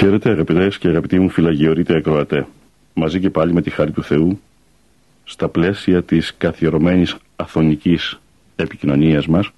[0.00, 2.46] Χαίρετε αγαπητές και αγαπητοί μου φυλαγιορείτε ακροατέ.
[2.94, 4.40] Μαζί και πάλι με τη χάρη του Θεού
[5.24, 8.20] στα πλαίσια της καθιερωμένης αθωνικής
[8.56, 9.50] επικοινωνίας μας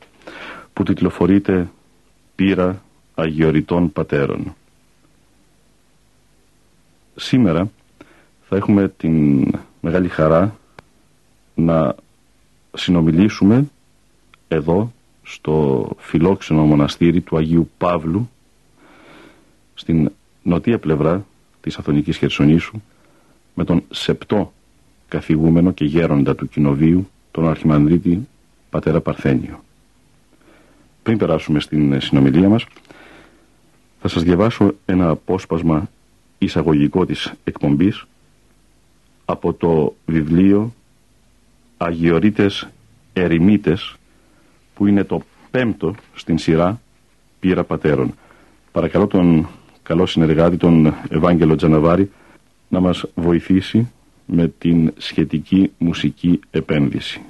[0.73, 1.69] που τιτλοφορείται
[2.35, 2.83] «Πύρα
[3.15, 4.55] Αγιοριτών Πατέρων».
[7.17, 7.71] Σήμερα
[8.49, 9.47] θα έχουμε την
[9.81, 10.57] μεγάλη χαρά
[11.55, 11.95] να
[12.73, 13.65] συνομιλήσουμε
[14.49, 14.93] εδώ
[15.23, 18.31] στο φιλόξενο μοναστήρι του Αγίου Παύλου
[19.75, 20.11] στην
[20.43, 21.27] νοτία πλευρά
[21.61, 22.81] της Αθωνικής Χερσονήσου
[23.55, 24.53] με τον σεπτό
[25.09, 28.29] καθηγούμενο και γέροντα του κοινοβίου τον Αρχιμανδρίτη
[28.71, 29.65] Πατέρα Παρθένιο.
[31.03, 32.67] Πριν περάσουμε στην συνομιλία μας
[34.01, 35.91] θα σας διαβάσω ένα απόσπασμα
[36.39, 38.07] εισαγωγικό της εκπομπής
[39.25, 40.75] από το βιβλίο
[41.77, 42.69] Αγιορείτες
[43.13, 43.97] Ερημίτες
[44.75, 46.81] που είναι το πέμπτο στην σειρά
[47.41, 48.15] Πύρα Πατέρων.
[48.73, 49.49] Παρακαλώ τον
[49.83, 52.11] καλό συνεργάτη τον Ευάγγελο Τζαναβάρη
[52.69, 53.91] να μας βοηθήσει
[54.27, 57.21] με την σχετική μουσική επένδυση.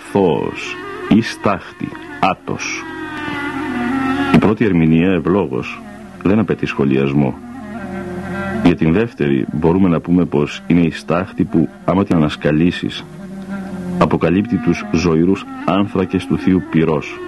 [0.00, 0.76] Αθώος
[1.08, 1.88] ή στάχτη,
[2.20, 2.82] άτος.
[4.34, 5.82] Η πρώτη ερμηνεία ευλόγος
[6.22, 7.34] δεν απαιτεί σχολιασμό.
[8.64, 13.04] Για την δεύτερη μπορούμε να πούμε πως είναι η στάχτη που άμα την ανασκαλίσεις
[13.98, 17.18] αποκαλύπτει τους ζωηρούς άνθρακες του Θείου Πυρός.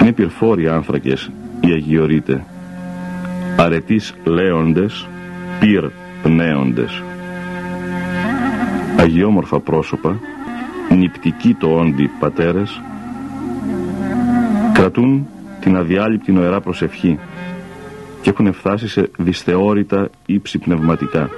[0.00, 1.30] Είναι πυρφόροι άνθρακες
[1.60, 2.44] οι αγιορείτε.
[3.56, 5.08] Αρετής λέοντες,
[5.60, 5.84] πυρ
[6.22, 7.02] πνέοντες.
[8.96, 10.20] Αγιόμορφα πρόσωπα,
[10.98, 12.80] νηπτικοί το όντι πατέρες,
[14.72, 15.26] κρατούν
[15.60, 17.18] την αδιάλειπτη νοερά προσευχή
[18.20, 21.30] και έχουν φτάσει σε δυσθεώρητα ύψη πνευματικά.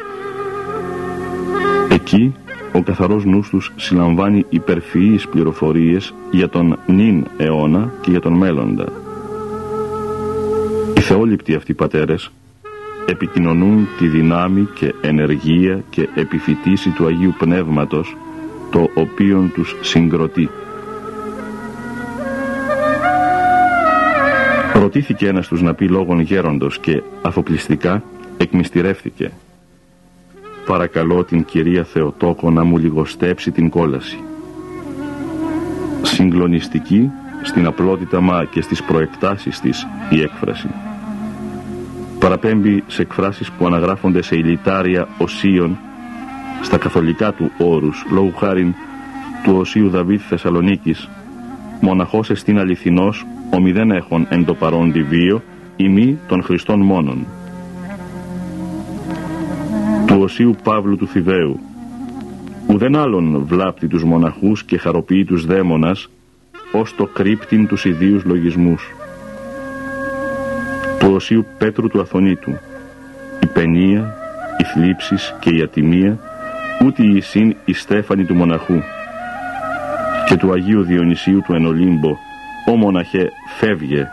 [1.91, 2.35] Εκεί
[2.73, 8.87] ο καθαρός νους τους συλλαμβάνει υπερφυείς πληροφορίες για τον νυν αιώνα και για τον μέλλοντα.
[10.97, 12.31] Οι θεόληπτοι αυτοί πατέρες
[13.07, 18.17] επικοινωνούν τη δυνάμει και ενεργία και επιφυτίση του Αγίου Πνεύματος
[18.71, 20.51] το οποίον τους συγκροτεί.
[24.75, 28.03] Ρωτήθηκε ένας τους να πει λόγων γέροντος και αφοπλιστικά
[28.37, 29.31] εκμυστηρεύθηκε.
[30.67, 34.19] Παρακαλώ την κυρία Θεοτόκο να μου λιγοστέψει την κόλαση.
[36.03, 37.11] Συγκλονιστική
[37.43, 40.69] στην απλότητα μα και στις προεκτάσεις της η έκφραση.
[42.19, 45.79] Παραπέμπει σε εκφράσεις που αναγράφονται σε ηλιτάρια οσίων
[46.63, 48.75] στα καθολικά του όρους, λόγου χάριν
[49.45, 51.09] του οσίου Δαβίδ Θεσσαλονίκης,
[51.81, 55.43] μοναχός εστίν αληθινός, ο μηδέν έχων εν το παρόν βίο,
[55.77, 57.27] ή μη των Χριστών μόνον.
[60.07, 61.61] Του οσίου Παύλου του Θηβαίου,
[62.67, 66.09] ουδέν άλλον βλάπτει τους μοναχούς και χαροποιεί τους δαίμονας,
[66.73, 68.95] ως το κρύπτην τους ιδίους λογισμούς.
[70.99, 72.51] Του Οσίου Πέτρου του Αθωνίτου,
[73.43, 74.15] η παινία,
[74.59, 76.19] οι θλίψεις και η ατιμία,
[76.85, 78.81] ούτε η συν η στέφανη του μοναχού.
[80.27, 82.17] Και του Αγίου Διονυσίου του Ενολύμπο,
[82.67, 84.07] ο μοναχέ φεύγε,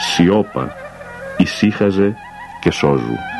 [0.00, 0.74] σιώπα,
[1.36, 2.16] ησύχαζε
[2.60, 3.35] και σώζου.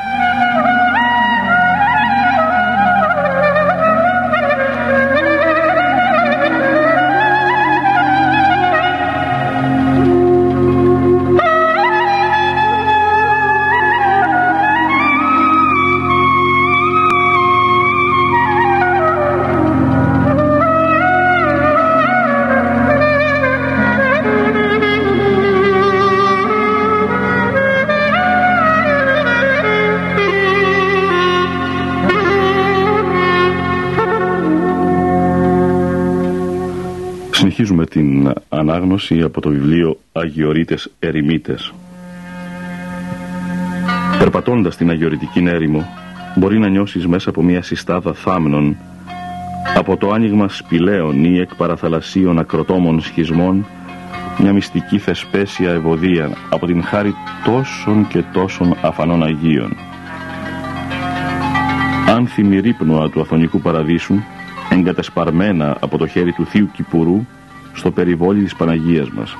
[38.97, 41.75] Ανάγνωση από το βιβλίο Αγιορείτες Ερημίτες
[44.19, 45.87] Περπατώντας την αγιορητική έρημο
[46.37, 48.77] μπορεί να νιώσεις μέσα από μια συστάδα θάμνων
[49.77, 53.67] από το άνοιγμα σπηλαίων ή εκ παραθαλασσίων ακροτόμων σχισμών
[54.39, 57.15] μια μυστική θεσπέσια ευωδία από την χάρη
[57.45, 59.77] τόσων και τόσων αφανών Αγίων.
[62.09, 64.15] Άνθιμη ρύπνοα του Αθωνικού Παραδείσου
[64.71, 67.27] εγκατεσπαρμένα από το χέρι του Θείου Κυπουρού
[67.77, 69.37] στο περιβόλι της Παναγίας μας.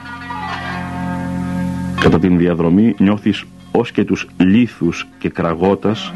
[2.01, 6.13] Κατά την διαδρομή νιώθεις ως και τους λίθους και κραγότας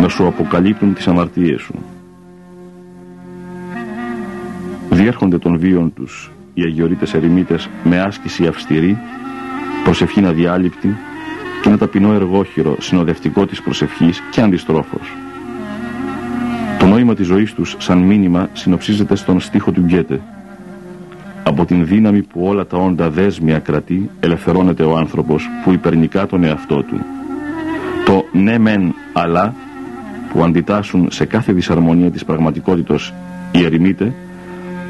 [0.00, 1.74] να σου αποκαλύπτουν τις αμαρτίες σου.
[4.90, 8.98] Διέρχονται των βίων τους οι αγιορείτες ερημίτες με άσκηση αυστηρή,
[9.84, 10.96] προσευχή αδιάλειπτη
[11.62, 15.16] και ένα ταπεινό εργόχειρο συνοδευτικό της προσευχής και αντιστρόφως.
[16.78, 20.20] Το νόημα της ζωής τους σαν μήνυμα συνοψίζεται στον στίχο του Γκέτε.
[21.42, 26.44] Από την δύναμη που όλα τα όντα δέσμια κρατεί, ελευθερώνεται ο άνθρωπος που υπερνικά τον
[26.44, 27.00] εαυτό του.
[28.04, 29.54] Το ναι μεν αλλά
[30.32, 33.12] που αντιτάσσουν σε κάθε δυσαρμονία της πραγματικότητος
[33.52, 34.12] οι ερημίτε,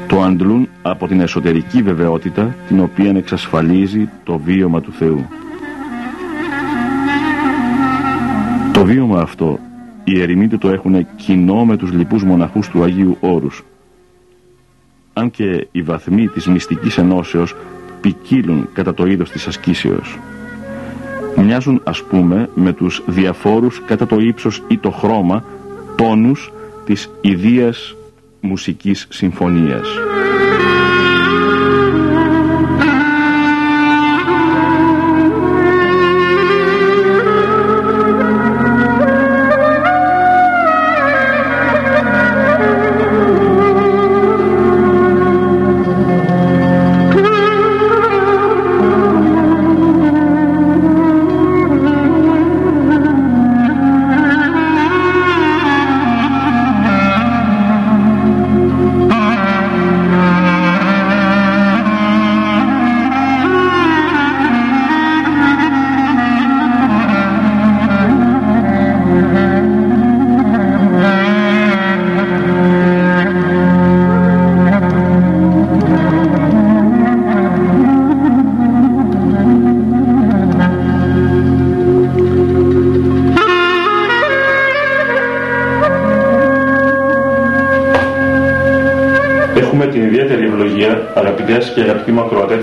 [0.07, 5.25] το αντλούν από την εσωτερική βεβαιότητα την οποία εξασφαλίζει το βίωμα του Θεού.
[8.73, 9.59] Το βίωμα αυτό
[10.03, 13.63] οι ερημίτε το έχουν κοινό με τους λοιπούς μοναχούς του Αγίου Όρους.
[15.13, 17.55] Αν και οι βαθμοί της μυστικής ενώσεως
[18.01, 20.19] ποικίλουν κατά το είδος της ασκήσεως.
[21.35, 25.43] Μοιάζουν ας πούμε με τους διαφόρους κατά το ύψος ή το χρώμα
[25.95, 26.51] τόνους
[26.85, 27.95] της ιδίας
[28.41, 29.87] μουσικής συμφωνίας.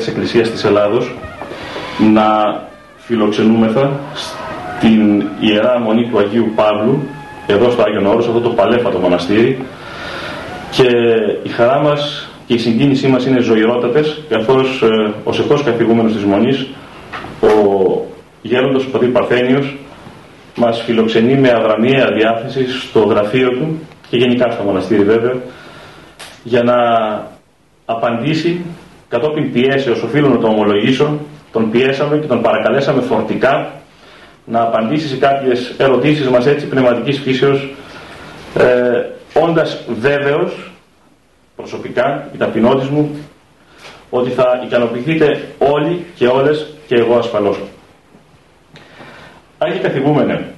[0.00, 1.14] Της Εκκλησίας της Ελλάδος
[2.12, 2.60] να
[2.96, 3.90] φιλοξενούμεθα
[4.78, 7.02] στην Ιερά Μονή του Αγίου Παύλου
[7.46, 9.64] εδώ στο Άγιον Όρος, αυτό το παλέφατο μοναστήρι.
[10.70, 10.88] Και
[11.42, 16.24] η χαρά μας και η συγκίνησή μας είναι ζωηρότατες καθώς ε, ο σεχός καθηγούμενος της
[16.24, 16.66] Μονής
[17.40, 17.48] ο
[18.42, 19.76] γέροντος ο πατήρ Παρθένιος
[20.56, 23.78] μας φιλοξενεί με αδραμία διάθεση στο γραφείο του
[24.10, 25.34] και γενικά στο μοναστήρι βέβαια
[26.42, 26.74] για να
[27.84, 28.64] απαντήσει
[29.20, 31.18] κατόπιν πιέσεως οφείλω να το ομολογήσω,
[31.52, 33.72] τον πιέσαμε και τον παρακαλέσαμε φορτικά
[34.44, 37.68] να απαντήσει σε κάποιες ερωτήσεις μας έτσι πνευματικής φύσεως
[38.58, 39.04] ε,
[39.42, 40.70] όντας βέβαιος
[41.56, 43.16] προσωπικά, η ταπεινότητα μου
[44.10, 47.58] ότι θα ικανοποιηθείτε όλοι και όλες και εγώ ασφαλώς.
[49.58, 50.54] Άγιοι καθηγούμενε,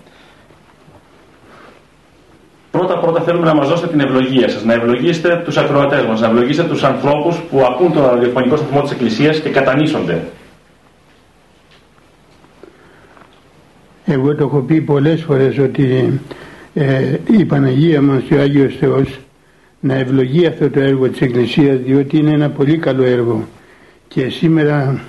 [2.86, 6.26] Πρώτα πρώτα θέλουμε να μας δώσετε την ευλογία σας, να ευλογήσετε τους ακροατές μας, να
[6.26, 10.24] ευλογήσετε τους ανθρώπους που ακούν τον ραδιοφωνικό σταθμό της Εκκλησίας και κατανήσονται.
[14.04, 16.20] Εγώ το έχω πει πολλές φορές ότι
[16.74, 19.18] ε, η Παναγία μας και ο Άγιος Θεός
[19.80, 23.48] να ευλογεί αυτό το έργο της Εκκλησίας διότι είναι ένα πολύ καλό έργο
[24.08, 25.00] και σήμερα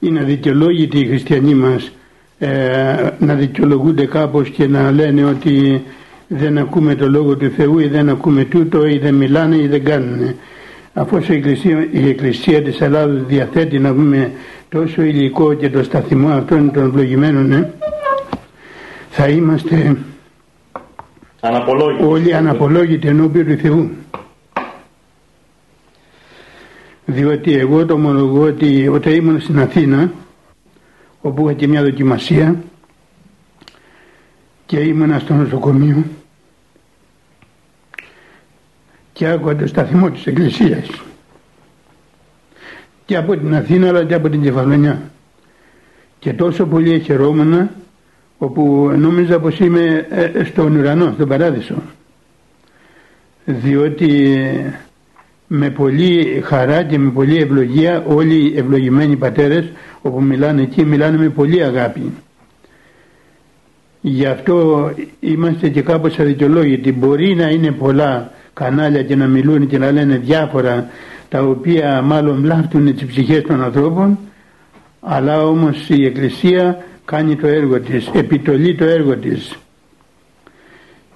[0.00, 1.90] είναι αδικαιολόγητοι οι χριστιανοί μας
[2.38, 5.82] ε, να δικαιολογούνται κάπως και να λένε ότι
[6.28, 9.84] δεν ακούμε το Λόγο του Θεού ή δεν ακούμε τούτο ή δεν μιλάνε ή δεν
[9.84, 10.34] κάνουν.
[10.94, 14.32] Αφού η Εκκλησία, η Εκκλησία της Ελλάδος διαθέτει να πούμε
[14.68, 17.72] τόσο υλικό και το σταθμό αυτών των ευλογημένων ε,
[19.10, 19.96] θα είμαστε
[21.40, 22.04] αναπολόγητοι.
[22.04, 23.90] όλοι αναπολόγητοι ενώπιον του Θεού.
[27.04, 30.12] Διότι εγώ το ομολογώ ότι όταν ήμουν στην Αθήνα
[31.26, 32.56] όπου είχα και μια δοκιμασία
[34.66, 36.04] και ήμουνα στο νοσοκομείο
[39.12, 40.88] και άκουγα το σταθμό της Εκκλησίας.
[43.04, 45.10] Και από την Αθήνα αλλά και από την Κεφαλονιά.
[46.18, 47.70] Και τόσο πολύ χαιρόμουν
[48.38, 51.82] όπου νόμιζα πως είμαι ε, στον ουρανό, στον παράδεισο.
[53.44, 54.48] Διότι
[55.46, 59.72] με πολύ χαρά και με πολύ ευλογία όλοι οι ευλογημένοι πατέρες
[60.02, 62.12] όπου μιλάνε εκεί μιλάνε με πολύ αγάπη.
[64.00, 66.92] Γι' αυτό είμαστε και κάπως αδικαιολόγητοι.
[66.92, 70.88] Μπορεί να είναι πολλά κανάλια και να μιλούν και να λένε διάφορα
[71.28, 74.18] τα οποία μάλλον βλάφτουν τις ψυχές των ανθρώπων
[75.00, 79.56] αλλά όμως η Εκκλησία κάνει το έργο της, επιτολεί το έργο της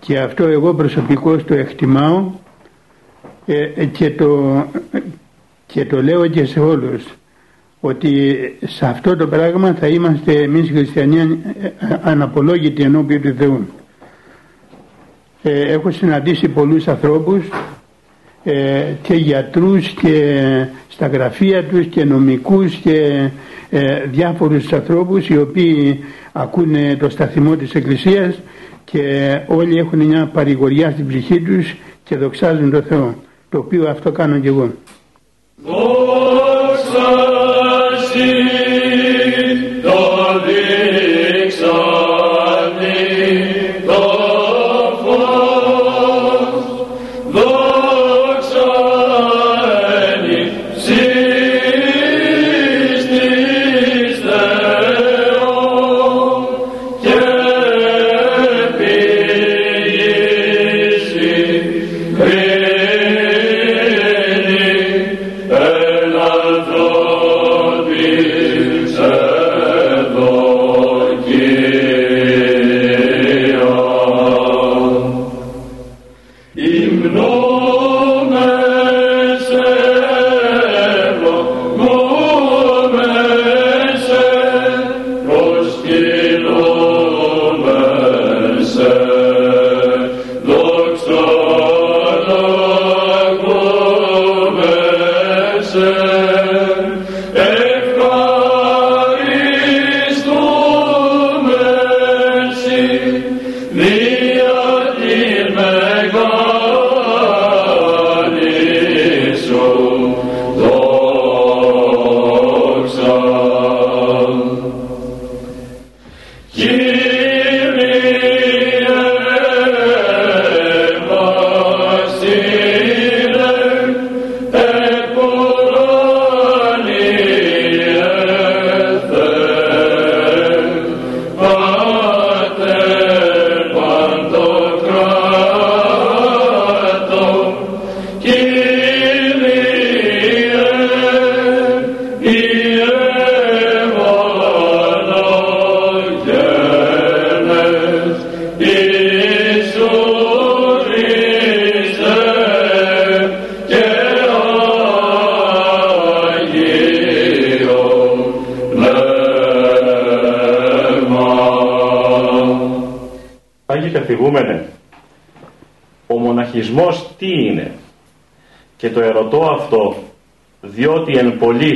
[0.01, 2.31] και αυτό εγώ προσωπικώς το εκτιμάω
[3.53, 4.65] ε, ε, και, το,
[5.67, 7.05] και το λέω και σε όλους
[7.81, 11.71] ότι σε αυτό το πράγμα θα είμαστε εμείς οι χριστιανοί ε,
[12.03, 13.67] αναπολόγητοι ενώπιον του Θεού.
[15.43, 17.49] Ε, έχω συναντήσει πολλούς ανθρώπους
[18.45, 20.45] ε, και γιατρούς και
[20.89, 23.29] στα γραφεία τους και νομικούς και
[23.71, 28.41] ε, διάφορους ανθρώπους οι οποίοι ακούνε το σταθμό της Εκκλησίας
[28.85, 33.15] και όλοι έχουν μια παρηγοριά στην ψυχή τους και δοξάζουν τον Θεό
[33.51, 34.71] το οποίο αυτό κάνω και εγώ.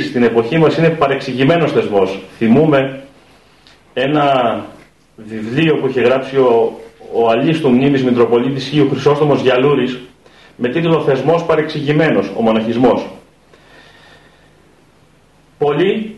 [0.01, 2.19] Στην εποχή μας είναι παρεξηγημένος θεσμός.
[2.39, 3.03] Θυμούμε
[3.95, 4.57] ένα
[5.17, 6.81] βιβλίο που είχε γράψει ο,
[7.13, 10.01] ο αλής του μνήμης Μητροπολίτης Χίου Χρυσόστομος Γιαλούρης
[10.57, 13.07] με τίτλο «Θεσμός παρεξηγημένος, ο μοναχισμός».
[15.59, 16.17] Πολλοί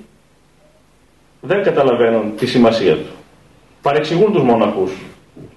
[1.41, 3.11] δεν καταλαβαίνουν τη σημασία του.
[3.83, 4.93] Παρεξηγούν τους μοναχούς.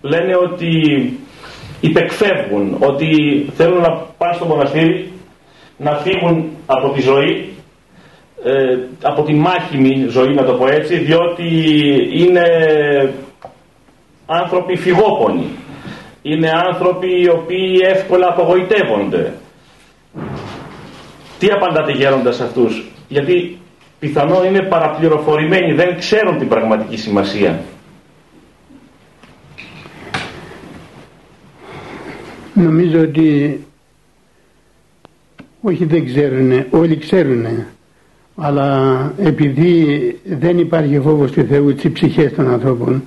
[0.01, 0.69] Λένε ότι
[1.81, 3.07] υπεκφεύγουν, ότι
[3.55, 5.11] θέλουν να πάνε στο μοναστήρι,
[5.77, 7.49] να φύγουν από τη ζωή
[8.43, 11.47] ε, από τη μάχημη ζωή να το πω έτσι διότι
[12.13, 12.43] είναι
[14.25, 15.45] άνθρωποι φυγόπονοι.
[16.21, 19.33] Είναι άνθρωποι οι οποίοι εύκολα απογοητεύονται.
[21.39, 23.57] Τι απαντάτε γέροντας σε αυτούς; Γιατί
[23.99, 27.59] πιθανό είναι παραπληροφορημένοι δεν ξέρουν την πραγματική σημασία.
[32.53, 33.59] Νομίζω ότι
[35.61, 37.65] όχι δεν ξέρουν, όλοι ξέρουν
[38.41, 43.03] αλλά επειδή δεν υπάρχει φόβος του Θεού στις ψυχές των ανθρώπων.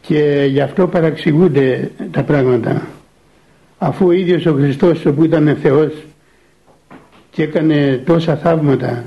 [0.00, 2.86] Και γι' αυτό παραξηγούνται τα πράγματα.
[3.78, 5.92] Αφού ο ίδιος ο Χριστός που ήταν Θεός
[7.30, 9.04] και έκανε τόσα θαύματα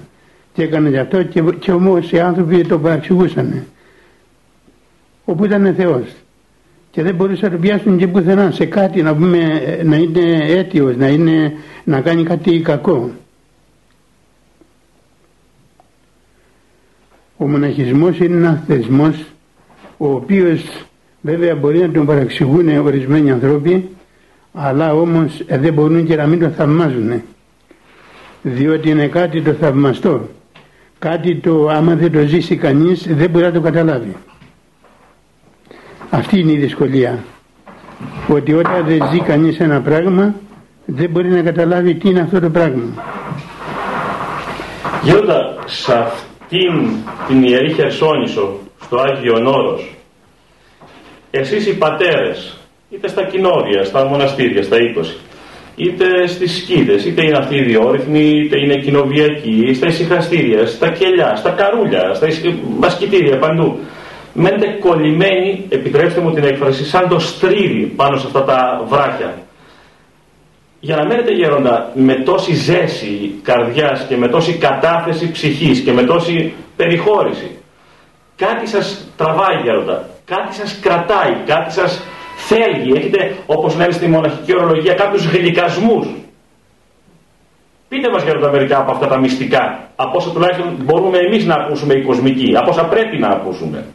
[0.53, 3.63] και έκανε γι' αυτό και, και όμως οι άνθρωποι το παραξηγούσαν
[5.25, 6.03] όπου ήταν Θεός.
[6.91, 10.95] Και δεν μπορούσαν να το πιάσουν και πουθενά σε κάτι να, πούμε, να είναι αίτιος,
[10.95, 11.53] να, είναι,
[11.83, 13.09] να κάνει κάτι κακό.
[17.41, 19.15] Ο μοναχισμός είναι ένας θεσμός
[19.97, 20.61] ο οποίος
[21.21, 23.89] βέβαια μπορεί να τον παραξηγούν ορισμένοι άνθρωποι
[24.53, 27.21] αλλά όμως ε, δεν μπορούν και να μην το θαυμάζουν
[28.41, 30.29] διότι είναι κάτι το θαυμαστό.
[30.99, 34.15] Κάτι το άμα δεν το ζήσει κανείς δεν μπορεί να το καταλάβει.
[36.09, 37.23] Αυτή είναι η δυσκολία.
[38.27, 40.35] Ότι όταν δεν ζει κανείς ένα πράγμα
[40.85, 42.83] δεν μπορεί να καταλάβει τι είναι αυτό το πράγμα.
[45.03, 45.93] Γέροντα, σε
[46.51, 46.89] αυτήν
[47.27, 49.95] την Ιερή Χερσόνησο, στο Άγιο Όρος,
[51.31, 52.57] εσείς οι πατέρες,
[52.89, 55.17] είτε στα κοινόδια, στα μοναστήρια, στα 20,
[55.75, 61.35] είτε στις σκίδες, είτε είναι αυτοί οι διόρυθμοι, είτε είναι κοινοβιακοί, στα ησυχαστήρια, στα κελιά,
[61.35, 62.27] στα καρούλια, στα
[62.79, 63.79] μασκητήρια, παντού.
[64.33, 69.37] Μένετε κολλημένοι, επιτρέψτε μου την έκφραση, σαν το στρίδι πάνω σε αυτά τα βράχια
[70.79, 76.03] για να μένετε γέροντα με τόση ζέση καρδιάς και με τόση κατάθεση ψυχής και με
[76.03, 77.59] τόση περιχώρηση
[78.39, 80.09] κάτι σας τραβάει γέροντα.
[80.25, 82.03] Κάτι σας κρατάει, κάτι σας
[82.37, 82.97] θέλει.
[82.97, 86.07] Έχετε όπως λένε στη μοναχική ορολογία κάποιους γλυκασμούς.
[87.87, 89.89] Πείτε μας γέροντα μερικά από αυτά τα μυστικά.
[89.95, 92.53] Από όσα τουλάχιστον μπορούμε εμείς να ακούσουμε οι κοσμικοί.
[92.57, 93.85] Από όσα πρέπει να ακούσουμε.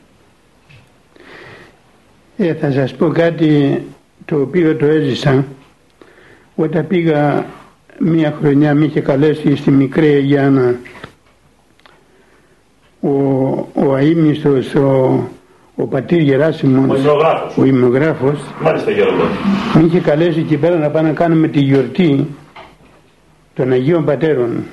[2.37, 3.83] Ε, θα σας πω κάτι
[4.25, 5.45] το οποίο το έζησα
[6.55, 7.47] όταν πήγα
[7.99, 10.75] μία χρονιά με είχε καλέσει στη Μικρή Αγιάννα
[13.01, 13.09] ο,
[13.75, 15.21] ο αείμνηστος, ο,
[15.75, 17.01] ο πατήρ Γεράσιμος,
[17.57, 19.25] ο ημνογράφος, Μάλιστα Γεροντό.
[19.75, 22.27] Με είχε καλέσει εκεί πέρα να πάμε να κάνουμε τη γιορτή
[23.55, 24.65] των Αγίων Πατέρων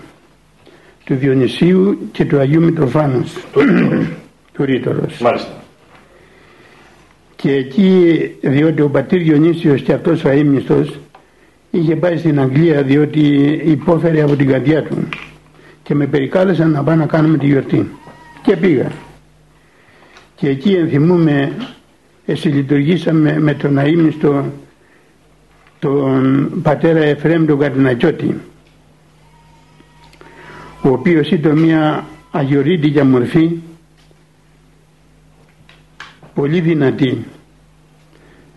[1.03, 3.33] του Διονυσίου και του Αγίου Μητροφάνους
[4.53, 5.19] του Ρήτορος.
[5.25, 5.51] Μάλιστα.
[7.35, 10.99] Και εκεί διότι ο πατήρ Διονύσιος και αυτός ο αείμνηστος
[11.71, 13.19] είχε πάει στην Αγγλία διότι
[13.65, 15.07] υπόφερε από την καρδιά του
[15.83, 17.89] και με περικάλεσαν να πάω να κάνουμε τη γιορτή.
[18.41, 18.91] Και πήγα.
[20.35, 21.51] Και εκεί ενθυμούμε
[22.25, 24.45] εσυλλειτουργήσαμε με τον αείμνηστο
[25.79, 28.35] τον πατέρα Εφραίμ τον Καρτινακιώτη
[30.83, 33.51] ο οποίος ήταν μια αγιορείτικια μορφή
[36.33, 37.25] πολύ δυνατή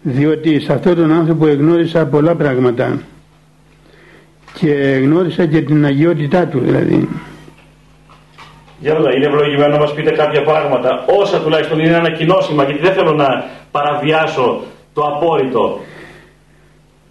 [0.06, 2.98] διότι σε αυτόν τον άνθρωπο εγνώρισα πολλά πράγματα
[4.54, 7.08] και γνώρισα και την αγιότητά του δηλαδή.
[8.80, 13.12] Γέροντα, είναι ευλογημένο να μας πείτε κάποια πράγματα, όσα τουλάχιστον είναι ανακοινώσιμα, γιατί δεν θέλω
[13.12, 14.60] να παραβιάσω
[14.94, 15.80] το απόρριτο.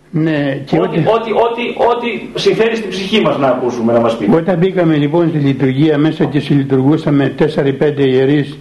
[0.10, 4.36] Ναι, και ό,τι, ό,τι, ό,τι, ό,τι συμφέρει στην ψυχή μας να ακούσουμε, να μας πείτε.
[4.36, 8.58] Όταν μπήκαμε λοιπόν στη λειτουργία μέσα και συλλειτουργούσαμε 4-5 ιερείς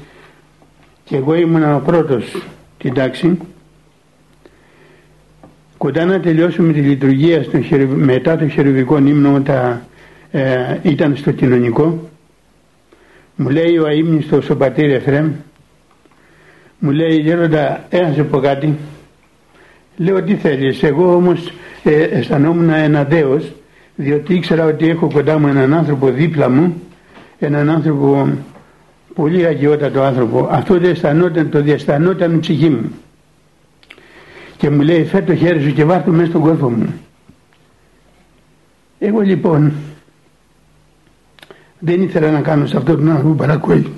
[1.05, 2.25] και εγώ ήμουν ο πρώτος
[2.79, 3.39] την τάξη
[5.83, 9.83] Κοντά να τελειώσουμε τη λειτουργία στο μετά το χερουβικό ύμνο όταν
[10.31, 12.11] ε, ήταν στο κοινωνικό
[13.37, 15.33] μου λέει ο αείμνηστος ο πατήρ Εφρέμ
[16.79, 18.75] μου λέει γέροντα ένα σε πω κάτι
[19.97, 23.53] λέω τι θέλεις εγώ όμως ε, αισθανόμουν ένα δέος
[23.95, 26.83] διότι ήξερα ότι έχω κοντά μου έναν άνθρωπο δίπλα μου
[27.39, 28.29] έναν άνθρωπο
[29.15, 30.49] πολύ αγιότατο άνθρωπο.
[30.51, 32.93] Αυτό δεν αισθανόταν, το διαισθανόταν η ψυχή μου
[34.63, 36.95] και μου λέει φέρ το χέρι σου και βάρ' το μέσα στον κόρφο μου.
[38.99, 39.73] Εγώ λοιπόν
[41.79, 43.93] δεν ήθελα να κάνω σε αυτόν τον άνθρωπο παρακόη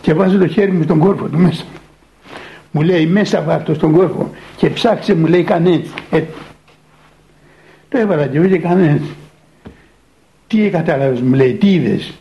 [0.00, 1.64] και βάζω το χέρι μου στον κόρφο του μέσα.
[2.70, 6.22] Μου λέει μέσα βάρ' το στον κόρφο και ψάξε μου λέει κάνε Ε,
[7.88, 9.00] το έβαλα και όχι κάνε
[10.46, 12.12] Τι κατάλαβες μου λέει, τι είδες.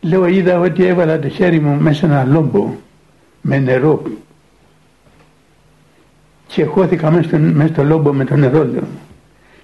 [0.00, 2.74] Λέω είδα ότι έβαλα το χέρι μου μέσα ένα λόμπο
[3.40, 4.02] με νερό
[6.58, 8.86] και χώθηκα μέσα στο, μέσα στο λόμπο με το νερό λέω.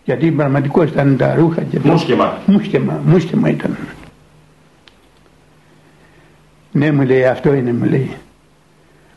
[0.05, 2.39] Γιατί πραγματικό ήταν τα ρούχα και Μουσκεμα.
[2.47, 3.77] Μουσκεμα, μουσκεμα ήταν.
[6.73, 8.11] Ναι μου λέει αυτό είναι μου λέει.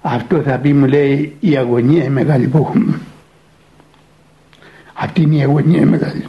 [0.01, 2.99] Αυτό θα πει μου λέει η αγωνία η μεγάλη που έχουμε.
[4.93, 6.25] Αυτή είναι η αγωνία η μεγάλη.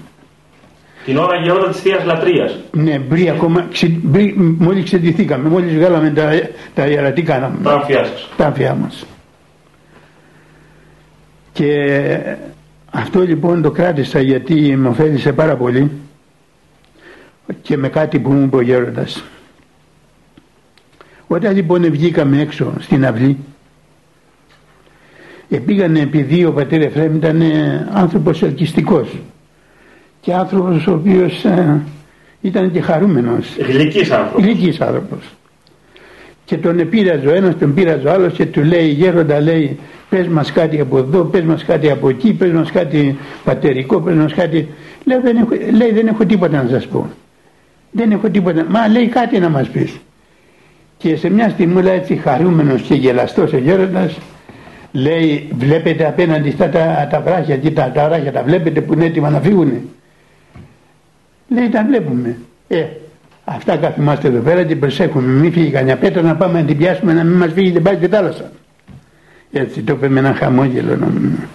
[1.05, 2.59] Την ώρα γερόντα της Θείας Λατρείας.
[2.71, 6.31] Ναι, μπρι ακόμα, ξε, μπρι, μόλις ξεντηθήκαμε, μόλις βγάλαμε τα,
[6.75, 7.57] τα ιερατή κάναμε.
[7.63, 8.29] Τα αμφιά σας.
[8.37, 9.07] Τα αμφιά μας.
[11.59, 12.19] Και
[12.91, 15.91] αυτό λοιπόν το κράτησα γιατί με ωφέλησε πάρα πολύ
[17.63, 19.25] και με κάτι που μου είπε ο γέροντας.
[21.27, 23.37] Όταν λοιπόν βγήκαμε έξω στην αυλή
[25.67, 27.43] πήγανε επειδή ο πατήρ Εφραίμ ήταν
[27.93, 29.09] άνθρωπος ελκυστικός
[30.21, 31.83] και άνθρωπος ο οποίος ε,
[32.41, 33.57] ήταν και χαρούμενος.
[33.59, 34.43] Γλυκής άνθρωπος.
[34.43, 35.25] Γλυκής άνθρωπος.
[36.45, 40.27] Και τον επήραζε ο ένας, τον πήραζε ο άλλος και του λέει γέροντα λέει πες
[40.27, 44.35] μας κάτι από εδώ, πες μας κάτι από εκεί, πες μας κάτι πατερικό, πες μας
[44.35, 44.69] κάτι.
[45.05, 47.07] Λέει δεν έχω, λέει, δεν έχω τίποτα να σας πω.
[47.91, 48.67] Δεν έχω τίποτα.
[48.69, 49.99] Μα λέει κάτι να μας πεις.
[50.99, 54.19] Και σε μια στιγμή λέει έτσι χαρούμενος και γελαστός ο γέροντας
[54.93, 59.05] λέει βλέπετε απέναντι στα τα, τα βράχια εκεί τα, τα βράχια τα βλέπετε που είναι
[59.05, 59.73] έτοιμα να φύγουν
[61.49, 62.37] λέει τα βλέπουμε
[62.69, 62.85] ε,
[63.45, 67.13] αυτά καθόμαστε εδώ πέρα και προσέχουμε μην φύγει κανένα πέτρα να πάμε να την πιάσουμε
[67.13, 68.51] να μην μας φύγει την πάει στη θάλασσα
[69.53, 71.47] έτσι το είπε με ένα χαμόγελο νομίζω.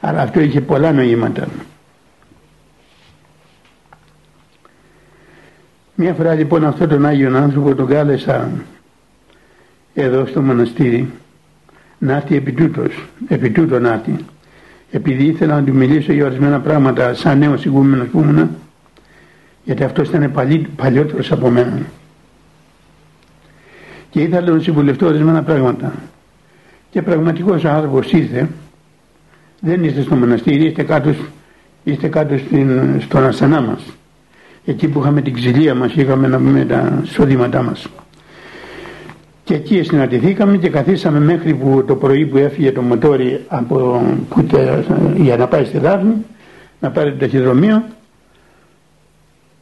[0.00, 1.48] αλλά αυτό είχε πολλά νοήματα
[5.98, 8.50] Μια φορά λοιπόν αυτόν τον Άγιον άνθρωπο τον κάλεσα
[9.94, 11.10] εδώ στο μοναστήρι
[11.98, 14.16] να έρθει επί τούτος, επί τούτο να έρθει.
[14.90, 18.50] Επειδή ήθελα να του μιλήσω για ορισμένα πράγματα σαν νέος ηγούμενος που ήμουνα,
[19.64, 21.78] γιατί αυτό ήταν παλι, παλιότερος από μένα.
[24.10, 25.92] Και ήθελα να συμβουλευτώ ορισμένα πράγματα.
[26.96, 28.48] Και πραγματικός ο άνθρωπος ήρθε,
[29.60, 31.14] δεν είστε στο μοναστήρι, είστε κάτω,
[31.84, 33.82] είστε κάτως στην, στον ασθενά μας.
[34.64, 37.86] Εκεί που είχαμε την ξυλία μας, είχαμε να πούμε τα σώδηματά μας.
[39.44, 44.46] Και εκεί συναντηθήκαμε και καθίσαμε μέχρι που το πρωί που έφυγε το μοτόρι από, που,
[45.16, 46.14] για να πάει στη Δάφνη,
[46.80, 47.84] να πάρει το ταχυδρομείο,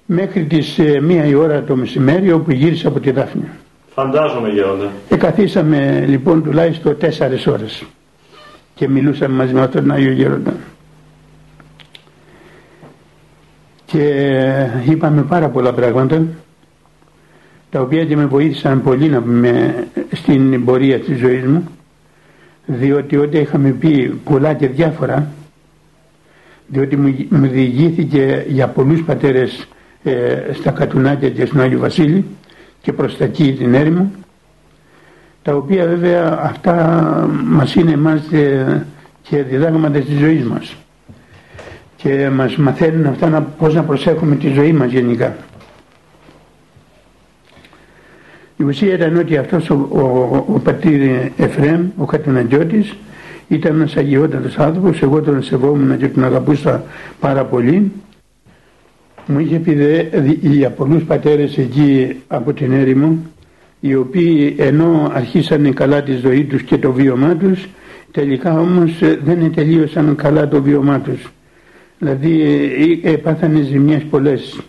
[0.07, 3.49] μέχρι τις ε, μία η ώρα το μεσημέρι όπου γύρισε από τη Δάφνη.
[3.95, 4.93] Φαντάζομαι γέροντα.
[5.09, 7.85] Και καθίσαμε λοιπόν τουλάχιστον τέσσερις ώρες
[8.75, 10.53] και μιλούσαμε μαζί με αυτόν τον Άγιο Γέροντα.
[13.85, 16.23] Και είπαμε πάρα πολλά πράγματα
[17.71, 19.75] τα οποία και με βοήθησαν πολύ να πούμε
[20.13, 21.69] στην πορεία της ζωής μου
[22.67, 25.33] διότι όταν είχαμε πει πολλά και διάφορα
[26.67, 26.97] διότι
[27.31, 29.69] μου διηγήθηκε για πολλούς πατέρες
[30.03, 32.25] ε, στα Κατουνάκια και στον Άγιο Βασίλη
[32.85, 34.11] και προς τα εκεί την έρημο
[35.43, 38.21] τα οποία βέβαια αυτά μας είναι εμάς
[39.23, 40.77] και διδάγματα της ζωής μας
[41.97, 45.37] και μας μαθαίνουν αυτά να, πώς να προσέχουμε τη ζωή μας γενικά.
[48.57, 51.01] Η ουσία ήταν ότι αυτός ο, ο, ο, πατήρ
[51.37, 52.97] Εφρέμ, ο Κατουναντιώτης,
[53.49, 56.85] ήταν ένας αγιότατος άνθρωπος, εγώ τον σεβόμουν και τον αγαπούσα
[57.21, 57.93] πάρα πολύ.
[59.27, 60.03] Μου είχε πει δε,
[60.41, 63.19] για πολλούς πατέρες εκεί από την έρημο,
[63.81, 67.69] οι οποίοι ενώ αρχίσανε καλά τη ζωή τους και το βίωμά τους,
[68.11, 68.93] τελικά όμως
[69.25, 71.33] δεν τελείωσαν καλά το βίωμά τους.
[71.99, 72.43] Δηλαδή
[73.03, 74.61] ε, ε, πάθανε ζημιές πολλές.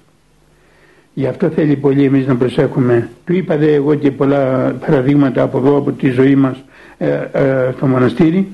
[1.14, 3.10] Γι' αυτό θέλει πολύ εμείς να προσέχουμε.
[3.26, 6.64] Του είπα δε εγώ και πολλά παραδείγματα από εδώ από τη ζωή μας
[6.98, 8.48] ε, ε, στο μοναστήρι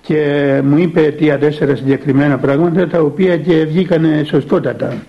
[0.00, 5.02] και μου είπε τρία-τέσσερα συγκεκριμένα πράγματα τα οποία και βγήκανε σωστότατα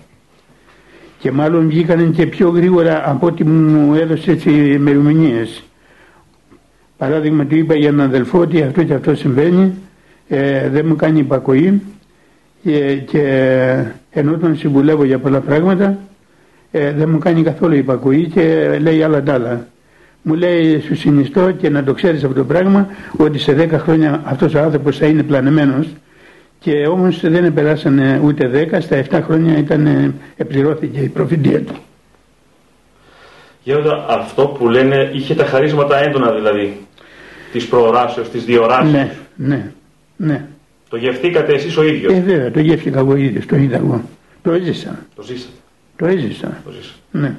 [1.18, 5.62] και μάλλον βγήκανε και πιο γρήγορα από ό,τι μου έδωσε τις ημερομηνίες.
[6.96, 9.74] Παράδειγμα του είπα για έναν αδελφό ότι αυτό και αυτό συμβαίνει,
[10.28, 11.82] ε, δεν μου κάνει υπακοή
[12.62, 13.22] και, και
[14.10, 15.98] ενώ τον συμβουλεύω για πολλά πράγματα
[16.70, 19.66] ε, δεν μου κάνει καθόλου υπακοή και λέει άλλα τ' άλλα.
[20.22, 24.22] Μου λέει σου συνιστώ και να το ξέρεις αυτό το πράγμα ότι σε 10 χρόνια
[24.24, 25.88] αυτός ο άνθρωπος θα είναι πλανεμένος
[26.66, 31.74] και όμως δεν περάσανε ούτε 10, στα 7 χρόνια ήταν, επληρώθηκε η προφητεία του.
[33.62, 36.86] Γέροντα, αυτό που λένε είχε τα χαρίσματα έντονα δηλαδή,
[37.52, 38.92] της προοράσεως, της διοράσεως.
[38.92, 39.72] Ναι, ναι,
[40.16, 40.46] ναι.
[40.88, 44.04] Το γευτήκατε εσείς ο ίδιος; Ε, βέβαια, το γεύτηκα εγώ ίδιος, το είδα εγώ.
[44.42, 44.98] Το έζησα.
[45.16, 45.52] Το ζήσατε.
[45.96, 46.62] Το έζησα.
[46.64, 46.98] Το ζήσατε.
[47.10, 47.34] Ναι.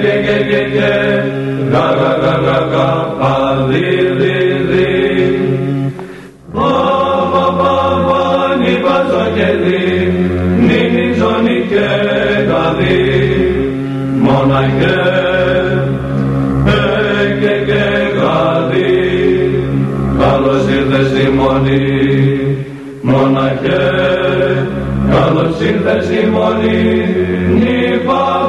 [0.00, 0.90] Και, και, και, και, και,
[1.70, 3.86] γα, γα, γα, γα, γα, πα, δι,
[4.18, 4.36] δι,
[4.70, 4.86] δι.
[6.52, 6.70] Πα,
[7.32, 7.72] πα, πα,
[8.06, 8.20] πα,
[8.60, 9.82] νι, πα, ζω και δι,
[10.66, 11.88] νι, νι, ζω, νι, και,
[12.48, 12.96] γα, δι,
[14.20, 15.00] μοναχέ,
[16.66, 17.84] ε, και, και,
[18.18, 18.90] γα, δι,
[20.18, 21.82] καλώς ήρθες στη μονή,
[23.02, 23.86] μοναχέ,
[25.10, 26.82] καλώς ήρθες στη μονή,
[27.58, 28.47] νι, πα,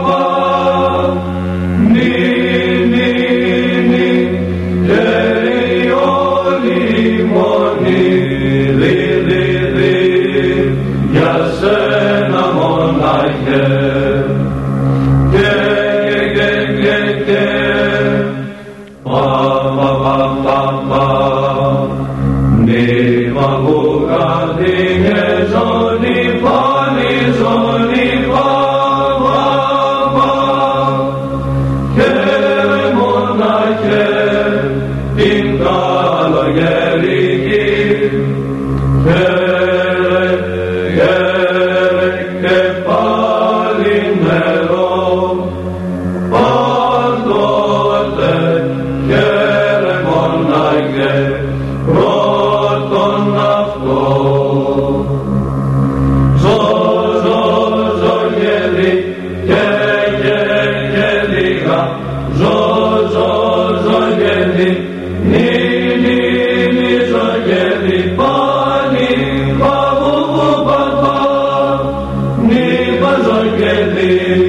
[73.99, 74.48] Amen.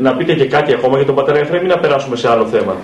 [0.00, 2.76] Να πείτε και κάτι ακόμα για τον πατέρα Εφραίμ ή να περάσουμε σε άλλο θέμα.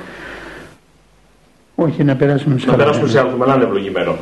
[1.74, 3.22] Όχι να περάσουμε σε Να άλλο περάσουμε σε θέμα.
[3.28, 4.16] άλλο θέμα, να είναι ευλογημένο.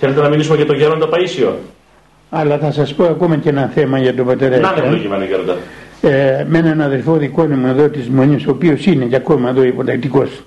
[0.00, 1.52] Θέλετε να μιλήσουμε για τον Γέροντα Παΐσιο.
[2.30, 4.86] Αλλά θα σας πω ακόμα και ένα θέμα για τον πατέρα Να είναι Εφραίμ.
[4.86, 5.56] ευλογημένο Γέροντα.
[6.02, 9.62] ε, με έναν αδερφό δικό μου εδώ της Μονής, ο οποίος είναι και ακόμα εδώ
[9.62, 10.42] υποτακτικός.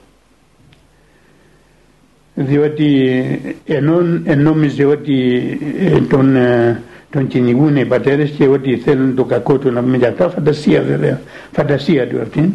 [2.33, 3.19] Διότι
[3.65, 4.01] ενώ
[4.37, 5.41] νόμιζε ότι
[5.79, 6.81] ε, τον, ε,
[7.15, 10.81] τον κυνηγούν οι πατέρες και ότι θέλουν το κακό του να πούμε για αυτά, φαντασία
[10.81, 12.53] βέβαια, φαντασία του αυτή.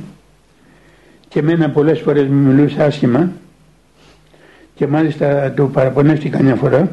[1.29, 3.31] Και εμένα πολλές φορές μου μιλούσε άσχημα
[4.75, 6.91] και μάλιστα του παραπονεύτηκα μια φορά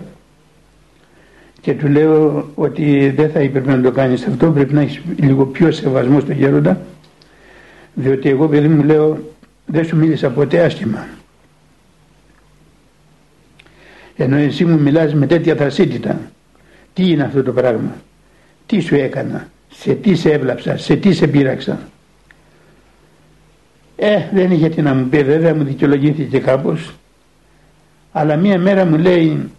[1.62, 5.46] και του λέω ότι δεν θα έπρεπε να το κάνεις αυτό, πρέπει να έχεις λίγο
[5.46, 6.82] πιο σεβασμό στον γέροντα,
[7.94, 9.18] διότι εγώ παιδί μου λέω
[9.66, 11.08] δεν σου μίλησα ποτέ άσχημα.
[14.16, 16.20] Ενώ εσύ μου μιλάς με τέτοια θρασίτητα.
[16.98, 17.96] Τι είναι αυτό το πράγμα;
[18.66, 21.80] Τι σου έκανα; Σε τι σε έβλαψα; Σε τι σε πείραξα;
[23.96, 26.94] Ε, δεν είχε τι να μου πει βέβαια, μου δικαιολογήθηκε κάπως.
[28.12, 29.50] Αλλά μία μέρα μου λέει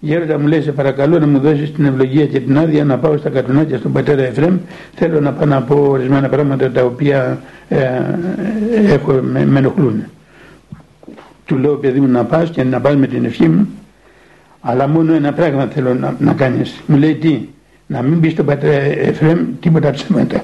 [0.00, 3.16] Γέροντα μου λέει σε παρακαλώ να μου δώσεις την ευλογία και την άδεια να πάω
[3.16, 4.58] στα κατουνάκια στον πατέρα Εφραίμ
[4.94, 8.02] θέλω να πάω να πω ορισμένα πράγματα τα οποία ε,
[8.72, 10.02] έχω, με, με ενοχλούν.
[11.46, 13.68] Του λέω παιδί μου να πας και να πας με την ευχή μου
[14.60, 16.80] αλλά μόνο ένα πράγμα θέλω να, να κάνεις.
[16.86, 17.48] Μου λέει τι,
[17.86, 20.42] να μην πεις στον πατέρα Εφραίμ τίποτα ψέματα.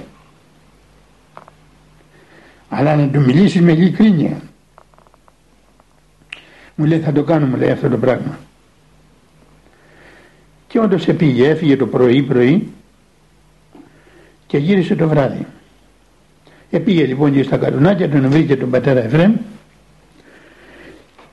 [2.68, 4.40] Αλλά να του μιλήσεις με ειλικρίνεια.
[6.74, 8.38] Μου λέει θα το κάνω μου λέει αυτό το πράγμα.
[10.66, 12.72] Και όντως επήγε, έφυγε το πρωί πρωί
[14.47, 15.47] και γύρισε το βράδυ.
[16.70, 19.34] Επήγε λοιπόν και στα καρουνάκια, τον βρήκε τον πατέρα Εφραίμ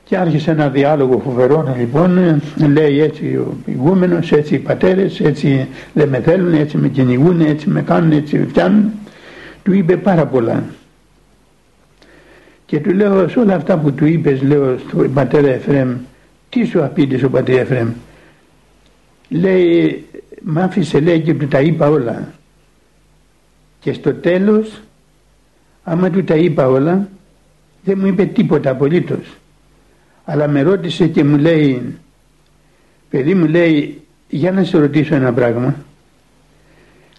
[0.04, 2.42] και άρχισε ένα διάλογο φοβερό λοιπόν,
[2.72, 7.68] λέει έτσι ο ηγούμενος, έτσι οι πατέρες, έτσι δεν με θέλουν, έτσι με κυνηγούν, έτσι
[7.68, 8.92] με κάνουν, έτσι με φτιάνουν.
[9.62, 10.64] Του είπε πάρα πολλά.
[12.66, 15.96] Και του λέω σε όλα αυτά που του είπες, λέω στον πατέρα Εφραίμ,
[16.48, 17.88] τι σου απήντησε ο πατέρα Εφραίμ;
[19.28, 20.04] Λέει,
[20.42, 22.32] μ' άφησε λέει και του τα είπα όλα.
[23.80, 24.80] Και στο τέλος,
[25.84, 27.08] άμα του τα είπα όλα,
[27.84, 29.36] δεν μου είπε τίποτα απολύτως.
[30.24, 31.96] Αλλά με ρώτησε και μου λέει,
[33.10, 35.74] παιδί μου λέει, για να σε ρωτήσω ένα πράγμα.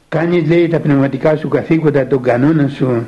[0.10, 3.08] Κάνεις λέει τα πνευματικά σου καθήκοντα, τον κανόνα σου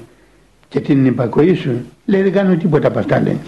[0.69, 1.85] και την υπακοή σου.
[2.05, 3.39] Λέει δεν κάνω τίποτα από αυτά λέει.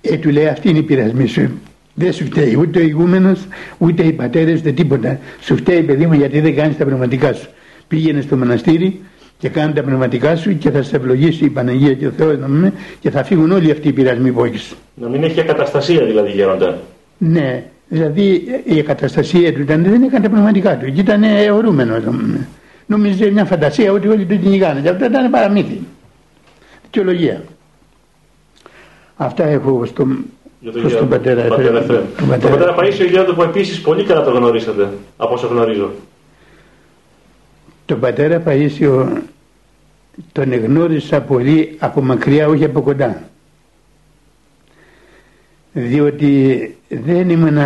[0.00, 1.50] Ε, του λέει αυτή είναι η πειρασμή σου.
[1.94, 3.46] Δεν σου φταίει ούτε ο ηγούμενος,
[3.78, 5.18] ούτε οι πατέρες, ούτε τίποτα.
[5.40, 7.48] Σου φταίει παιδί μου γιατί δεν κάνεις τα πνευματικά σου.
[7.88, 9.00] Πήγαινε στο μοναστήρι
[9.42, 12.46] και κάνε τα πνευματικά σου και θα σε ευλογήσει η Παναγία και ο Θεός να
[12.46, 14.74] πούμε, και θα φύγουν όλοι αυτοί οι πειρασμοί που έχεις.
[14.94, 16.78] Να μην έχει ακαταστασία δηλαδή Γέροντα.
[17.18, 20.92] Ναι, δηλαδή η καταστασία του ήταν, δεν έκανε τα πνευματικά του.
[20.92, 21.94] Και ήταν αιωρούμενο.
[22.86, 24.80] Νόμιζε μια φαντασία ότι όλοι του κυνηγάνε.
[24.80, 25.80] Και αυτό ήταν παραμύθι.
[26.82, 27.42] Δικαιολογία.
[29.16, 30.06] Αυτά έχω στο,
[30.60, 32.00] Για τον προς τον Γέροντα, πατέρα τον πατέρα Εφραίμ.
[32.00, 32.04] Εφραίμ.
[32.16, 32.74] Τον Τον πατέρα.
[32.74, 35.90] πατέρα Παΐσιο Γέροντα που επίσης πολύ καλά το γνωρίσατε, από όσο γνωρίζω.
[37.92, 39.06] Τον πατέρα Παΐσιο
[40.32, 43.22] τον εγνώρισα πολύ από μακριά, όχι από κοντά.
[45.72, 47.58] Διότι δεν ήμουν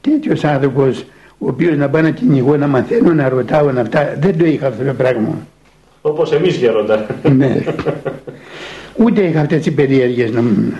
[0.00, 1.04] τέτοιος άνθρωπος
[1.38, 4.16] ο οποίος να πάω να κυνηγώ, να μαθαίνω, να ρωτάω, να αυτά.
[4.18, 5.46] Δεν το είχα αυτό το πράγμα.
[6.02, 7.06] Όπως εμείς Γέροντα.
[7.36, 7.62] ναι.
[8.96, 10.72] Ούτε είχα αυτές τις περιέργειες να μου.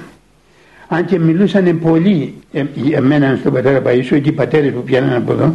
[0.88, 5.16] Αν και μιλούσαν πολύ ε, για μένα στον πατέρα Παΐσιο και οι πατέρες που πιάνανε
[5.16, 5.54] από εδώ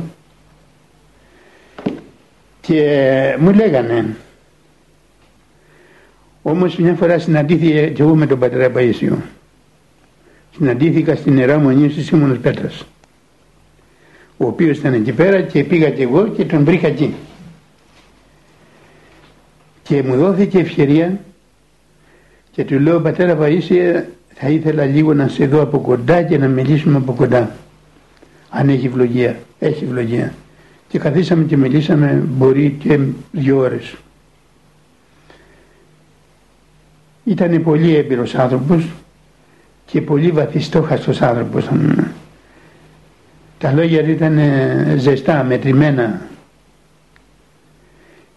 [2.61, 4.15] και μου λέγανε
[6.41, 9.15] όμως μια φορά συναντήθηκα και εγώ με τον πατέρα Παΐσιο
[10.55, 12.85] συναντήθηκα στην Ιερά Μονή της Σίμωνος Πέτρας
[14.41, 17.13] ο οποίος ήταν εκεί πέρα και πήγα και εγώ και τον βρήκα εκεί.
[19.83, 21.19] Και μου δόθηκε ευκαιρία
[22.51, 24.03] και του λέω πατέρα Παΐσια
[24.33, 27.55] θα ήθελα λίγο να σε δω από κοντά και να μιλήσουμε από κοντά.
[28.49, 30.33] Αν έχει ευλογία έχει ευλογία
[30.89, 32.99] και καθίσαμε και μιλήσαμε μπορεί και
[33.31, 33.95] δύο ώρες
[37.23, 38.87] ήταν πολύ έμπειρος άνθρωπος
[39.85, 41.69] και πολύ βαθιστόχαστος άνθρωπος
[43.57, 46.21] τα λόγια του ήταν ε, ζεστά, μετρημένα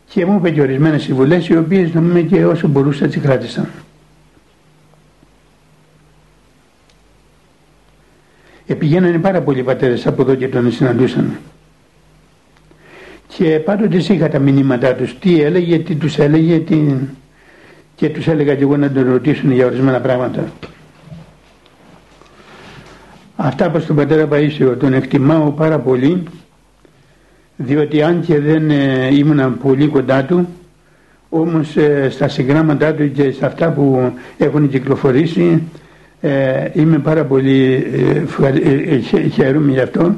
[0.08, 3.68] και μου είπε και ορισμένες συμβουλές οι οποίες να πούμε και όσο μπορούσα τις κράτησα.
[8.66, 11.38] Επηγαίνανε πάρα πολλοί πατέρες από εδώ και τον συναντούσαν.
[13.36, 16.94] Και πάντοτε είχα τα μηνύματά τους, τι έλεγε, τι τους έλεγε, τι...
[17.94, 20.44] και τους έλεγα και εγώ να τον ρωτήσουν για ορισμένα πράγματα.
[23.36, 26.22] Αυτά προς τον πατέρα Παΐσιο τον εκτιμάω πάρα πολύ
[27.56, 30.48] διότι αν και δεν ε, ήμουν πολύ κοντά του
[31.28, 35.62] όμως ε, στα συγγράμματά του και σε αυτά που έχουν κυκλοφορήσει
[36.20, 37.86] ε, είμαι πάρα πολύ
[38.42, 40.14] ε, ε, χαίρομαι γι' αυτό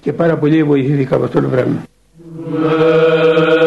[0.00, 1.82] και πάρα πολύ βοηθήθηκα από αυτό το πράγμα.
[2.50, 3.57] Καθώς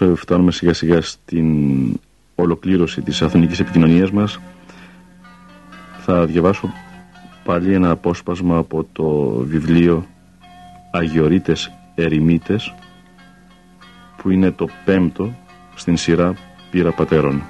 [0.00, 1.46] ε, φτάνουμε σιγά σιγά στην
[2.34, 4.40] ολοκλήρωση της αθωνικής επικοινωνίας μας
[5.98, 6.72] θα διαβάσω
[7.44, 10.06] πάλι ένα απόσπασμα από το βιβλίο
[10.92, 12.74] Αγιορείτες Ερημίτες
[14.16, 15.34] που είναι το πέμπτο
[15.74, 16.34] στην σειρά
[16.70, 17.42] Πύρα Πατέρων.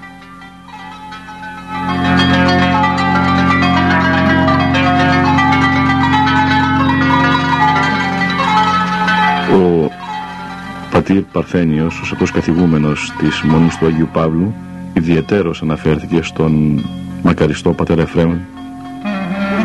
[11.03, 14.53] Πατήρ Παρθένιος, ο σωτός καθηγούμενος της Μονής του Αγίου Παύλου,
[14.93, 16.81] ιδιαιτέρως αναφέρθηκε στον
[17.23, 18.37] μακαριστό πατέρα Εφραίμ,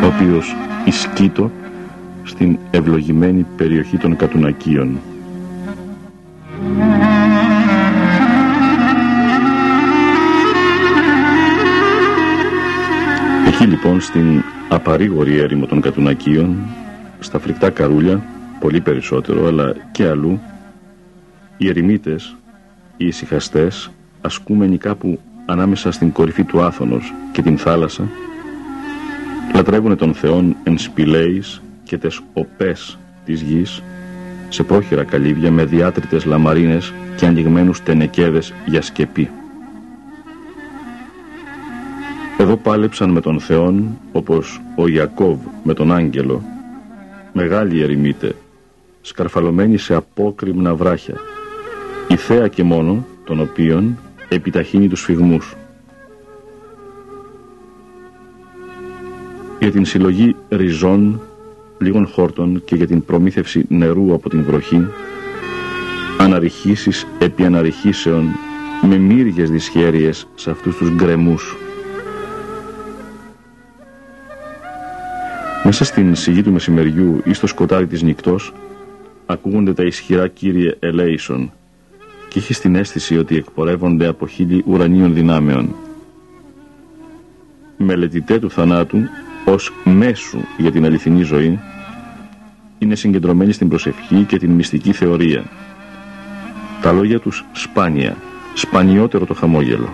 [0.03, 1.51] ο οποίος ισκήτο
[2.23, 4.99] στην ευλογημένη περιοχή των Κατουνακίων.
[13.47, 16.57] Εκεί λοιπόν στην απαρήγορη έρημο των Κατουνακίων,
[17.21, 18.23] στα φρικτά καρούλια,
[18.61, 20.41] πολύ περισσότερο αλλά και αλλού,
[21.59, 22.37] οι ερημίτες,
[22.97, 23.91] οι ησυχαστές,
[24.21, 28.09] ασκούμενοι κάπου ανάμεσα στην κορυφή του Άθωνος και την θάλασσα,
[29.55, 33.83] λατρεύουν τον Θεόν εν σπηλαίης και τες οπές της γης,
[34.49, 39.31] σε πρόχειρα καλύβια με διάτριτες λαμαρίνες και ανοιγμένους τενεκέδες για σκεπή.
[42.39, 46.43] Εδώ πάλεψαν με τον Θεόν όπως ο Ιακώβ με τον Άγγελο,
[47.33, 48.35] μεγάλοι ερημίτε,
[49.01, 51.38] σκαρφαλωμένοι σε απόκριμνα βράχια, η
[52.19, 53.99] θέα και μόνο των οποίων
[54.29, 55.55] επιταχύνει τους φυγμούς.
[59.59, 61.21] Για την συλλογή ριζών,
[61.79, 64.87] λίγων χόρτων και για την προμήθευση νερού από την βροχή,
[66.19, 68.29] αναρριχήσεις επί αναρριχήσεων
[68.83, 71.57] με μύριες δυσχέρειες σε αυτούς τους γκρεμούς.
[75.65, 78.53] Μέσα στην σιγή του μεσημεριού ή στο σκοτάδι της νυχτός
[79.27, 81.53] ακούγονται τα ισχυρά κύριε Ελέησον
[82.29, 85.75] και έχει την αίσθηση ότι εκπορεύονται από χίλιοι ουρανίων δυνάμεων.
[87.77, 88.99] Μελετητέ του θανάτου
[89.45, 91.59] ως μέσου για την αληθινή ζωή
[92.79, 95.45] είναι συγκεντρωμένοι στην προσευχή και την μυστική θεωρία.
[96.83, 98.17] Τα λόγια τους σπάνια,
[98.55, 99.89] σπανιότερο το χαμόγελο.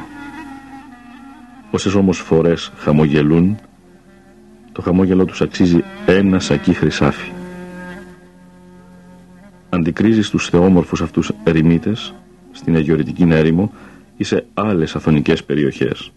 [1.70, 3.58] Όσες όμως φορές χαμογελούν,
[4.72, 7.30] το χαμόγελο τους αξίζει ένα σακί χρυσάφι.
[9.68, 12.14] Αντικρίζεις τους θεόμορφους αυτούς ερημίτες
[12.54, 13.72] στην Αγιορητική έρημο
[14.16, 16.12] ή σε άλλες αθωνικές περιοχές.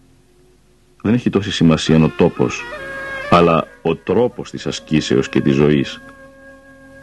[1.01, 2.61] Δεν έχει τόση σημασία ο τόπος,
[3.29, 6.01] αλλά ο τρόπος της ασκήσεως και της ζωής.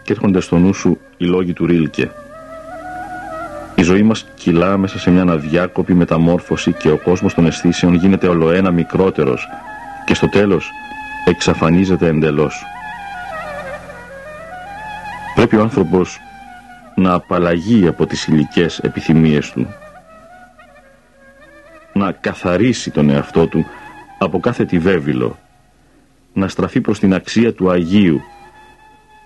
[0.03, 2.11] Και έρχονται στο νου σου οι λόγοι του Ρίλκε.
[3.75, 8.29] Η ζωή μας κυλά μέσα σε μια αδιάκοπη μεταμόρφωση και ο κόσμος των αισθήσεων γίνεται
[8.29, 9.49] ολοένα μικρότερος
[10.05, 10.71] και στο τέλος
[11.25, 12.65] εξαφανίζεται εντελώς.
[15.35, 16.21] Πρέπει ο άνθρωπος
[16.95, 19.67] να απαλλαγεί από τις υλικές επιθυμίες του,
[21.93, 23.67] να καθαρίσει τον εαυτό του
[24.19, 25.39] από κάθε τη βέβυλο,
[26.33, 28.21] να στραφεί προς την αξία του Αγίου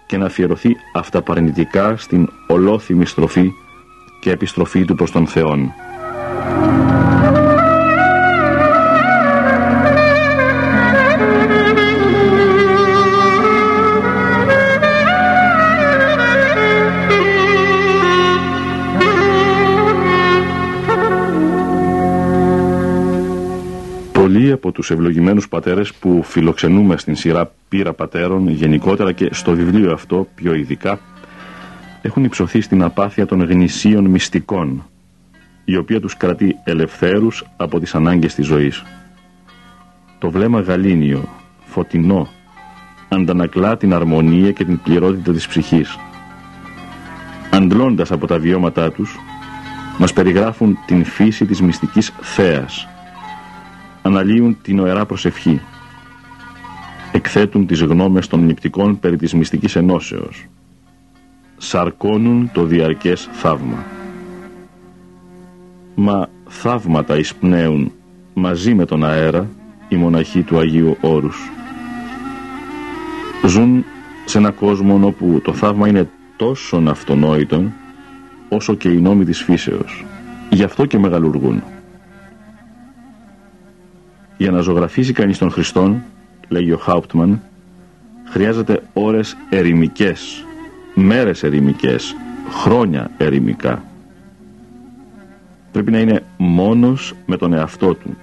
[0.06, 3.50] και να αφιερωθεί αυταπαρνητικά στην ολόθυμη στροφή
[4.20, 5.72] και επιστροφή του προς τον Θεόν.
[24.58, 30.28] Από τους ευλογημένους πατέρες που φιλοξενούμε στην σειρά πύρα πατέρων γενικότερα και στο βιβλίο αυτό
[30.34, 31.00] πιο ειδικά
[32.02, 34.84] έχουν υψωθεί στην απάθεια των γνησίων μυστικών
[35.64, 38.82] η οποία τους κρατεί ελευθέρους από τις ανάγκες της ζωής.
[40.18, 41.28] Το βλέμμα γαλήνιο,
[41.64, 42.28] φωτεινό,
[43.08, 45.98] αντανακλά την αρμονία και την πληρότητα της ψυχής.
[47.50, 49.18] Αντλώντας από τα βιώματά τους,
[49.98, 52.88] μας περιγράφουν την φύση της μυστικής θέας,
[54.08, 55.60] αναλύουν την οερά προσευχή.
[57.12, 60.46] Εκθέτουν τις γνώμες των νηπτικών περί της μυστικής ενώσεως.
[61.56, 63.84] Σαρκώνουν το διαρκές θαύμα.
[65.94, 67.92] Μα θαύματα εισπνέουν
[68.34, 69.48] μαζί με τον αέρα
[69.88, 71.50] οι μοναχοί του Αγίου Όρους.
[73.46, 73.84] Ζουν
[74.24, 77.72] σε ένα κόσμο όπου το θαύμα είναι τόσο αυτονόητο
[78.48, 80.04] όσο και οι νόμοι της φύσεως.
[80.50, 81.62] Γι' αυτό και μεγαλουργούν.
[84.38, 86.02] Για να ζωγραφίσει κανείς τον Χριστόν,
[86.48, 87.42] λέγει ο Χάουπτμαν,
[88.24, 90.44] χρειάζεται ώρες ερημικές,
[90.94, 92.16] μέρες ερημικές,
[92.50, 93.82] χρόνια ερημικά.
[95.72, 98.16] Πρέπει να είναι μόνος με τον εαυτό του,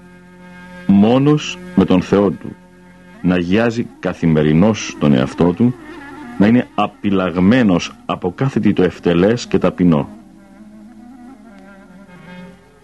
[0.88, 2.56] μόνος με τον Θεό του,
[3.22, 5.76] να γιάζει καθημερινώς τον εαυτό του,
[6.38, 10.10] να είναι απειλαγμένος από κάθε τι το ευτελές και ταπεινό.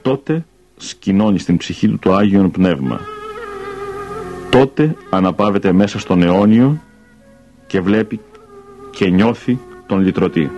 [0.01, 0.45] τότε
[0.77, 2.99] σκηνώνει στην ψυχή του το Άγιον Πνεύμα.
[4.51, 6.81] Τότε αναπαύεται μέσα στον αιώνιο
[7.67, 8.19] και βλέπει
[8.91, 10.51] και νιώθει τον λυτρωτή.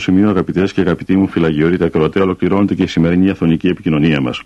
[0.00, 4.42] Σημείο, αγαπητές και αγαπητοί μου φυλαγιορείτε ακροατέ, ολοκληρώνεται και η σημερινή αθωνική επικοινωνία μας.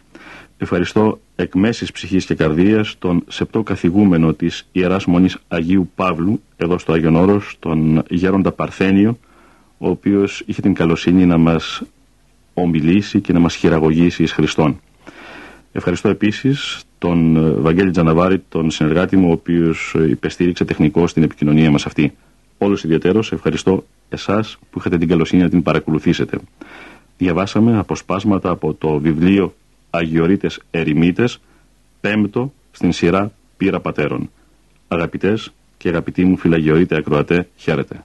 [0.59, 6.79] Ευχαριστώ εκ μέσης ψυχής και καρδίας τον σεπτό καθηγούμενο της ιεράς μονής Αγίου Παύλου, εδώ
[6.79, 9.19] στο Άγιον Όρος, τον Γέροντα Παρθένιο,
[9.79, 11.83] ο οποίος είχε την καλοσύνη να μας
[12.55, 14.81] ομιλήσει και να μας χειραγωγήσει εις Χριστόν.
[15.73, 21.87] Ευχαριστώ επίσης τον Βαγγέλη Τζαναβάρη, τον συνεργάτη μου, ο οποίος υπεστήριξε τεχνικό στην επικοινωνία μας
[21.87, 22.13] αυτή.
[22.59, 26.39] Όλους ιδιαίτερω ευχαριστώ εσάς που είχατε την καλοσύνη να την παρακολουθήσετε.
[27.19, 29.55] Διαβάσαμε αποσπάσματα από το βιβλίο
[29.91, 31.41] Αγιορείτες Ερημίτες,
[32.01, 34.31] πέμπτο στην σειρά Πύρα Πατέρων.
[34.89, 38.05] Αγαπητές και αγαπητοί μου φυλαγιορείτε ακροατέ, χαίρετε.